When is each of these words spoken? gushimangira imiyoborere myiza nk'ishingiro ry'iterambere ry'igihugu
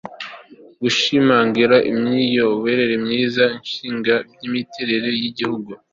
gushimangira 0.81 1.75
imiyoborere 1.91 2.95
myiza 3.05 3.43
nk'ishingiro 3.53 4.17
ry'iterambere 4.45 5.07
ry'igihugu 5.17 5.71